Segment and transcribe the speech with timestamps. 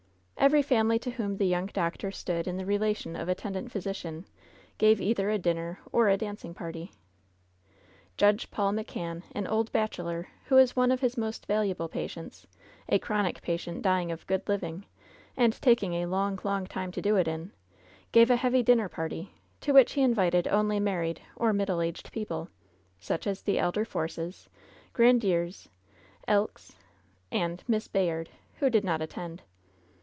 [0.41, 4.25] Every family to whom the young doctor stood in the relation of attendant physician
[4.79, 6.91] gave either a dinner or a dancing party.
[8.17, 12.47] Judge Paul McCann, an old bachelor, who was one of his most valuable patients—
[12.89, 14.87] a chronic patient dying of good living,
[15.37, 17.51] and taking a long, long time to do it in—
[18.11, 22.11] gave a heavy dinner party, to which he invited only mar ried or middle aged
[22.11, 22.49] people—
[23.09, 24.47] such as the elder Forces^
[24.91, 25.69] Grandieres,
[26.27, 26.75] Elks,
[27.31, 29.43] and— ^Miss Bayard, who did not at tend.